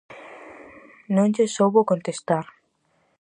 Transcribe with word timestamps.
Non 1.15 1.27
lles 1.33 1.51
soubo 1.57 1.89
contestar. 1.91 2.45